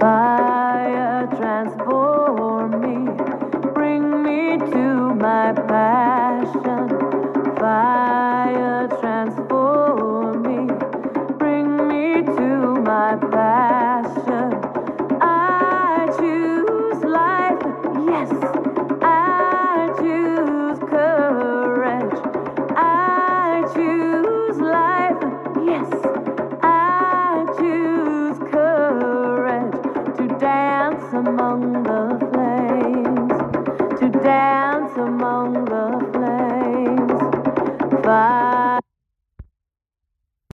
[0.00, 3.12] Fire transform me,
[3.74, 6.88] bring me to my passion.
[7.58, 10.74] Fire transform me,
[11.38, 14.54] bring me to my passion.
[15.20, 17.60] I choose life,
[18.08, 18.30] yes,
[19.02, 22.20] I choose courage.
[22.74, 25.22] I choose life,
[30.90, 38.04] dance among the flames, to dance among the flames.
[38.04, 38.39] Fire